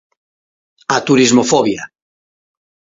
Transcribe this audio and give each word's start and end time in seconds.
A 0.95 0.97
turismofobia. 1.07 1.83